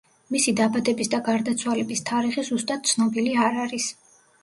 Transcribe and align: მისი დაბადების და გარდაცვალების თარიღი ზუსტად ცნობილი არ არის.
მისი 0.35 0.53
დაბადების 0.59 1.11
და 1.15 1.19
გარდაცვალების 1.27 2.03
თარიღი 2.09 2.49
ზუსტად 2.51 2.93
ცნობილი 2.95 3.41
არ 3.47 3.65
არის. 3.69 3.91